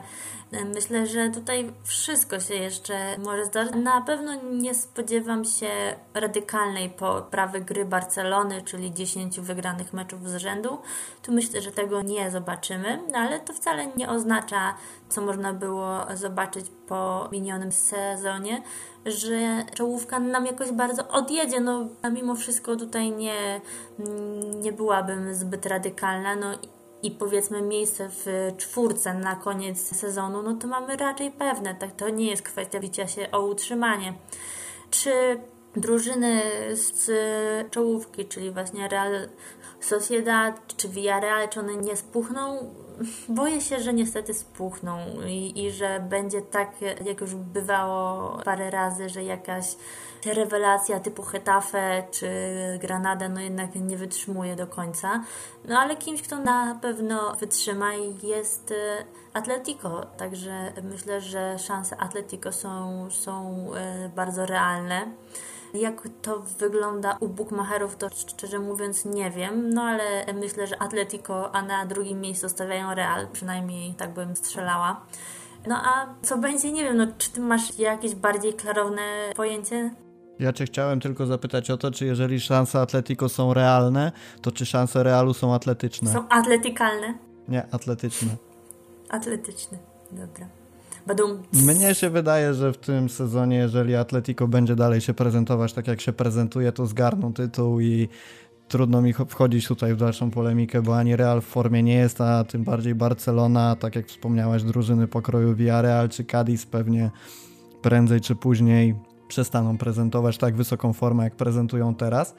[0.52, 3.74] e, myślę, że tutaj wszystko się jeszcze może zdarzyć.
[3.74, 5.70] Na pewno nie spodziewam się
[6.14, 10.78] radykalnej poprawy gry Barcelony, czyli 10 wygranych meczów z rzędu.
[11.22, 14.74] Tu myślę, że tego nie zobaczymy, no ale to wcale nie oznacza,
[15.14, 18.62] co można było zobaczyć po minionym sezonie,
[19.06, 21.60] że czołówka nam jakoś bardzo odjedzie.
[21.60, 23.60] No, a mimo wszystko tutaj nie,
[24.60, 26.36] nie byłabym zbyt radykalna.
[26.36, 26.46] No,
[27.02, 31.74] i powiedzmy miejsce w czwórce na koniec sezonu, no to mamy raczej pewne.
[31.74, 34.14] Tak, to nie jest kwestia bicia się o utrzymanie.
[34.90, 35.40] Czy
[35.76, 37.10] drużyny z
[37.70, 39.28] czołówki, czyli właśnie Real
[39.80, 42.74] Sociedad czy Villarreal, czy one nie spuchną?
[43.28, 46.70] Boję się, że niestety spuchną i, i że będzie tak,
[47.04, 49.76] jak już bywało parę razy, że jakaś
[50.26, 52.28] rewelacja typu Hetafe czy
[52.80, 55.24] Granada no jednak nie wytrzymuje do końca.
[55.64, 62.52] No ale kimś, kto na pewno wytrzyma jest e, Atletico, także myślę, że szanse Atletico
[62.52, 65.06] są, są e, bardzo realne.
[65.74, 71.54] Jak to wygląda u bookmacherów, to szczerze mówiąc nie wiem, no ale myślę, że Atletico,
[71.54, 75.06] a na drugim miejscu stawiają Real, przynajmniej tak bym strzelała.
[75.66, 79.02] No a co będzie, nie wiem, no czy ty masz jakieś bardziej klarowne
[79.36, 79.90] pojęcie?
[80.38, 84.66] Ja cię chciałem tylko zapytać o to, czy jeżeli szanse Atletico są realne, to czy
[84.66, 86.12] szanse Realu są atletyczne?
[86.12, 87.14] Są atletykalne?
[87.48, 88.36] Nie, atletyczne.
[89.10, 89.78] Atletyczne,
[90.12, 90.46] dobra.
[91.06, 91.42] Badum.
[91.52, 96.00] Mnie się wydaje, że w tym sezonie, jeżeli Atletico będzie dalej się prezentować tak jak
[96.00, 98.08] się prezentuje, to zgarną tytuł i
[98.68, 102.44] trudno mi wchodzić tutaj w dalszą polemikę, bo ani Real w formie nie jest, a
[102.44, 107.10] tym bardziej Barcelona, tak jak wspomniałaś, drużyny pokroju Villarreal czy Cadiz pewnie
[107.82, 108.94] prędzej czy później
[109.28, 112.34] przestaną prezentować tak wysoką formę, jak prezentują teraz.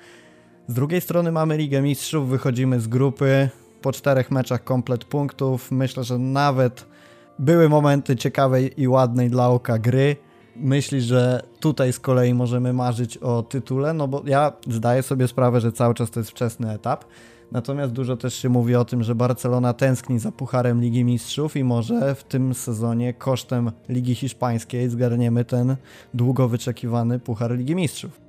[0.67, 3.49] Z drugiej strony mamy Ligę Mistrzów, wychodzimy z grupy,
[3.81, 5.71] po czterech meczach komplet punktów.
[5.71, 6.94] Myślę, że nawet
[7.39, 10.15] były momenty ciekawej i ładnej dla oka gry.
[10.55, 13.93] Myślisz, że tutaj z kolei możemy marzyć o tytule?
[13.93, 17.05] No bo ja zdaję sobie sprawę, że cały czas to jest wczesny etap.
[17.51, 21.63] Natomiast dużo też się mówi o tym, że Barcelona tęskni za Pucharem Ligi Mistrzów i
[21.63, 25.75] może w tym sezonie kosztem Ligi Hiszpańskiej zgarniemy ten
[26.13, 28.19] długo wyczekiwany Puchar Ligi Mistrzów.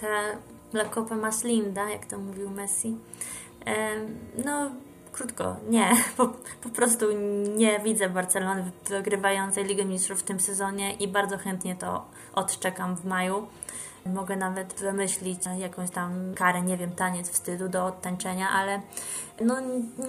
[0.00, 0.06] Ta
[0.78, 2.96] La Copa Más Linda, jak to mówił Messi.
[4.44, 4.70] No,
[5.14, 5.90] krótko, nie.
[6.16, 6.28] Po,
[6.62, 7.06] po prostu
[7.56, 13.04] nie widzę Barcelony wygrywającej Ligę Mistrzów w tym sezonie i bardzo chętnie to odczekam w
[13.04, 13.46] maju.
[14.06, 18.80] Mogę nawet wymyślić jakąś tam karę, nie wiem, taniec wstydu do odtańczenia, ale
[19.40, 19.56] no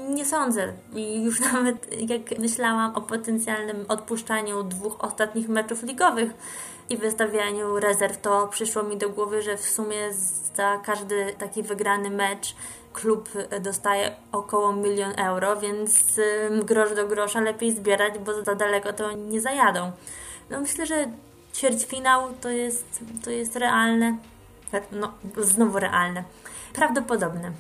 [0.10, 0.74] nie sądzę.
[0.96, 6.32] I już nawet jak myślałam o potencjalnym odpuszczaniu dwóch ostatnich meczów ligowych
[6.90, 10.14] i wystawianiu rezerw, to przyszło mi do głowy, że w sumie
[10.56, 12.56] za każdy taki wygrany mecz
[12.96, 13.30] klub
[13.62, 16.20] dostaje około milion euro, więc
[16.64, 19.92] grosz do grosza lepiej zbierać, bo za daleko to nie zajadą.
[20.50, 21.06] No myślę, że
[21.54, 24.18] ćwierćfinał to jest, to jest realne.
[24.92, 26.24] No, znowu realne.
[26.74, 27.52] Prawdopodobne.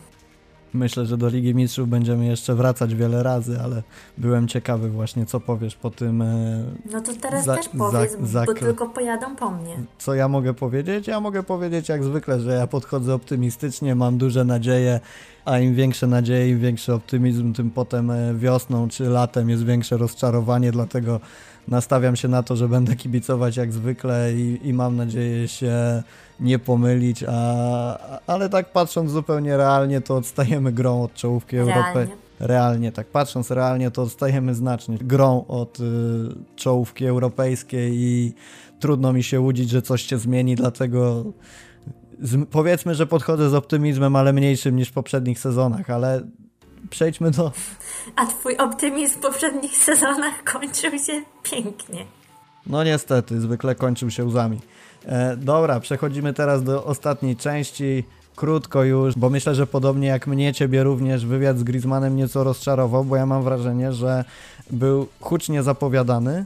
[0.75, 3.83] Myślę, że do Ligi Mistrzów będziemy jeszcze wracać wiele razy, ale
[4.17, 6.21] byłem ciekawy właśnie, co powiesz po tym.
[6.21, 9.75] E, no to teraz za, też powiedz, za, bo tylko pojadą po mnie.
[9.97, 11.07] Co ja mogę powiedzieć?
[11.07, 14.99] Ja mogę powiedzieć jak zwykle, że ja podchodzę optymistycznie, mam duże nadzieje,
[15.45, 19.97] a im większe nadzieje, im większy optymizm, tym potem e, wiosną czy latem jest większe
[19.97, 21.19] rozczarowanie, dlatego
[21.67, 26.03] nastawiam się na to, że będę kibicować jak zwykle i, i mam nadzieję się
[26.39, 32.07] nie pomylić, a, ale tak patrząc zupełnie realnie, to odstajemy grą od czołówki Europy.
[32.39, 35.83] Realnie, tak patrząc realnie, to odstajemy znacznie grą od y,
[36.55, 38.33] czołówki europejskiej i
[38.79, 41.25] trudno mi się łudzić, że coś się zmieni, dlatego
[42.21, 46.21] z, powiedzmy, że podchodzę z optymizmem, ale mniejszym niż w poprzednich sezonach, ale
[46.89, 47.51] przejdźmy do...
[48.15, 52.05] A twój optymizm w poprzednich sezonach kończył się pięknie.
[52.67, 54.59] No niestety, zwykle kończył się łzami.
[55.05, 58.03] E, dobra, przechodzimy teraz do ostatniej części.
[58.35, 63.03] Krótko już, bo myślę, że podobnie jak mnie, ciebie również wywiad z Griezmannem nieco rozczarował,
[63.03, 64.23] bo ja mam wrażenie, że
[64.71, 66.45] był hucznie zapowiadany,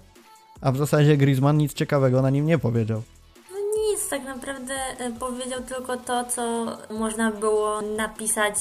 [0.61, 3.01] a w zasadzie Griezmann nic ciekawego na nim nie powiedział.
[3.51, 6.65] No nic, tak naprawdę e, powiedział tylko to, co
[6.99, 8.55] można było napisać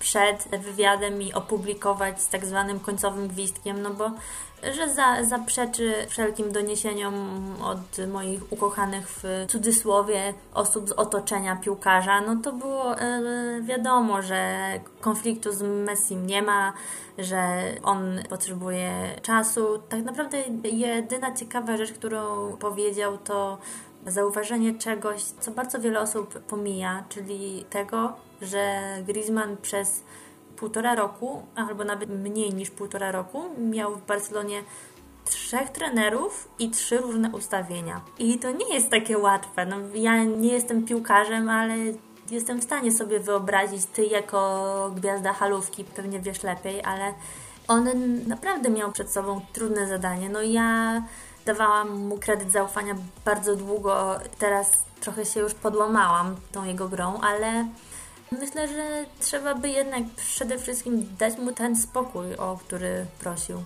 [0.00, 4.10] przed wywiadem i opublikować z tak zwanym końcowym gwizdkiem, no bo
[4.72, 7.14] że za, zaprzeczy wszelkim doniesieniom
[7.62, 13.22] od moich ukochanych w cudzysłowie osób z otoczenia piłkarza, no to było e,
[13.62, 14.56] wiadomo, że
[15.00, 16.72] konfliktu z Messim nie ma,
[17.18, 17.38] że
[17.82, 18.92] on potrzebuje
[19.22, 19.82] czasu.
[19.88, 23.58] Tak naprawdę jedyna ciekawa rzecz, którą powiedział, to
[24.06, 28.12] zauważenie czegoś, co bardzo wiele osób pomija, czyli tego,
[28.42, 30.02] że Griezmann przez
[30.56, 34.62] półtora roku, albo nawet mniej niż półtora roku, miał w Barcelonie
[35.24, 38.00] trzech trenerów i trzy różne ustawienia.
[38.18, 39.66] I to nie jest takie łatwe.
[39.66, 41.74] No, ja nie jestem piłkarzem, ale
[42.30, 47.14] jestem w stanie sobie wyobrazić, ty jako gwiazda halówki pewnie wiesz lepiej, ale
[47.68, 47.88] on
[48.26, 50.28] naprawdę miał przed sobą trudne zadanie.
[50.28, 51.02] No ja
[51.46, 57.68] dawałam mu kredyt zaufania bardzo długo, teraz trochę się już podłamałam tą jego grą, ale
[58.32, 63.62] Myślę, że trzeba by jednak przede wszystkim dać mu ten spokój, o który prosił.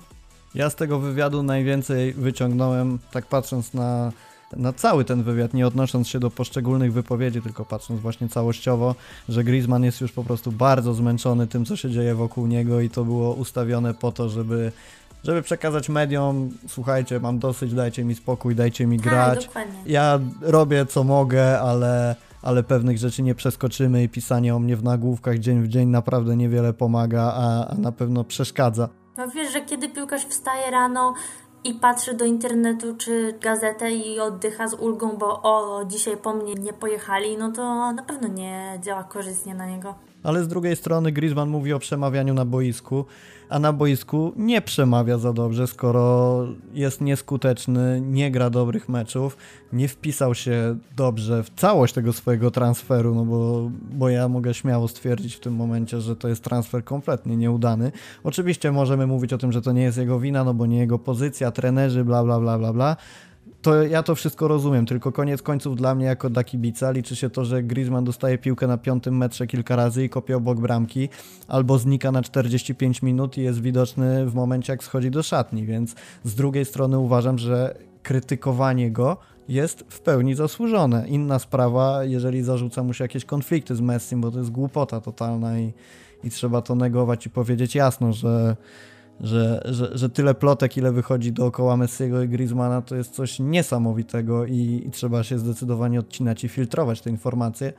[0.54, 4.12] Ja z tego wywiadu najwięcej wyciągnąłem, tak patrząc na,
[4.56, 8.94] na cały ten wywiad, nie odnosząc się do poszczególnych wypowiedzi, tylko patrząc właśnie całościowo,
[9.28, 12.90] że Griezmann jest już po prostu bardzo zmęczony tym, co się dzieje wokół niego i
[12.90, 14.72] to było ustawione po to, żeby
[15.24, 19.50] żeby przekazać mediom, słuchajcie, mam dosyć, dajcie mi spokój, dajcie mi tak, grać.
[19.86, 24.84] ja robię co mogę, ale ale pewnych rzeczy nie przeskoczymy i pisanie o mnie w
[24.84, 28.88] nagłówkach dzień w dzień naprawdę niewiele pomaga, a, a na pewno przeszkadza.
[29.16, 31.14] No wiesz, że kiedy piłkarz wstaje rano
[31.64, 36.54] i patrzy do internetu czy gazetę i oddycha z ulgą, bo o, dzisiaj po mnie
[36.54, 39.94] nie pojechali, no to na pewno nie działa korzystnie na niego.
[40.24, 43.04] Ale z drugiej strony Griezmann mówi o przemawianiu na boisku
[43.48, 49.36] a na boisku nie przemawia za dobrze, skoro jest nieskuteczny, nie gra dobrych meczów,
[49.72, 54.88] nie wpisał się dobrze w całość tego swojego transferu, no bo, bo ja mogę śmiało
[54.88, 57.92] stwierdzić w tym momencie, że to jest transfer kompletnie nieudany.
[58.24, 60.98] Oczywiście możemy mówić o tym, że to nie jest jego wina, no bo nie jego
[60.98, 62.96] pozycja, trenerzy, bla bla bla bla bla,
[63.64, 67.30] to ja to wszystko rozumiem, tylko koniec końców dla mnie jako dla kibica liczy się
[67.30, 71.08] to, że Griezmann dostaje piłkę na piątym metrze kilka razy i kopie obok bramki,
[71.48, 75.94] albo znika na 45 minut i jest widoczny w momencie jak schodzi do szatni, więc
[76.24, 79.16] z drugiej strony uważam, że krytykowanie go
[79.48, 81.08] jest w pełni zasłużone.
[81.08, 85.58] Inna sprawa, jeżeli zarzuca mu się jakieś konflikty z Messim, bo to jest głupota totalna
[85.58, 85.72] i,
[86.24, 88.56] i trzeba to negować i powiedzieć jasno, że
[89.20, 94.46] że, że, że tyle plotek, ile wychodzi dookoła Messiego i Griezmana, to jest coś niesamowitego
[94.46, 97.72] i, i trzeba się zdecydowanie odcinać i filtrować te informacje.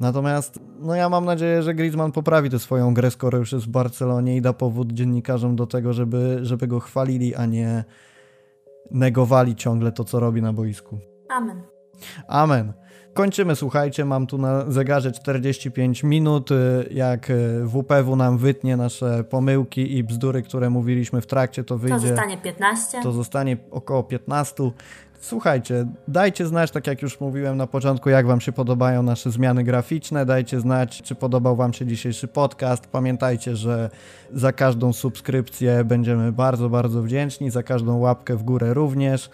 [0.00, 3.70] Natomiast no ja mam nadzieję, że Griezmann poprawi tę swoją grę, skoro już jest w
[3.70, 7.84] Barcelonie i da powód dziennikarzom do tego, żeby, żeby go chwalili, a nie
[8.90, 10.98] negowali ciągle to, co robi na boisku.
[11.28, 11.62] Amen.
[12.28, 12.72] Amen.
[13.20, 16.50] Kończymy, słuchajcie, mam tu na zegarze 45 minut.
[16.50, 21.78] Y, jak y, WPW nam wytnie nasze pomyłki i bzdury, które mówiliśmy w trakcie, to
[21.78, 21.96] wyjdzie...
[21.96, 23.02] To zostanie 15.
[23.02, 24.70] To zostanie około 15.
[25.20, 29.64] Słuchajcie, dajcie znać, tak jak już mówiłem na początku, jak Wam się podobają nasze zmiany
[29.64, 30.26] graficzne.
[30.26, 32.86] Dajcie znać, czy podobał Wam się dzisiejszy podcast.
[32.86, 33.90] Pamiętajcie, że
[34.32, 39.30] za każdą subskrypcję będziemy bardzo, bardzo wdzięczni, za każdą łapkę w górę również.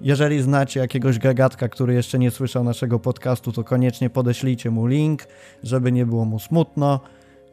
[0.00, 5.22] Jeżeli znacie jakiegoś gagatka, który jeszcze nie słyszał naszego podcastu, to koniecznie podeślijcie mu link,
[5.62, 7.00] żeby nie było mu smutno.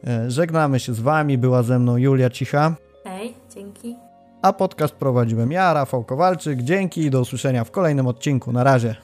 [0.06, 1.38] E, żegnamy się z Wami.
[1.38, 2.76] Była ze mną Julia Cicha.
[3.04, 3.96] Hej, dzięki.
[4.42, 6.62] a podcast prowadziłem ja, Rafał Kowalczyk.
[6.62, 8.52] Dzięki i do usłyszenia w kolejnym odcinku.
[8.52, 8.96] Na razie.